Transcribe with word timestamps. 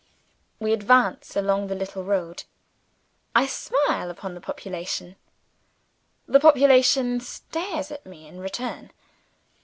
We 0.59 0.73
advance 0.73 1.35
along 1.35 1.67
the 1.67 1.75
little 1.75 2.03
road. 2.03 2.45
I 3.35 3.45
smile 3.45 4.09
upon 4.09 4.33
the 4.33 4.41
population. 4.41 5.15
The 6.25 6.39
population 6.39 7.19
stares 7.19 7.91
at 7.91 8.03
me 8.03 8.25
in 8.27 8.39
return. 8.39 8.91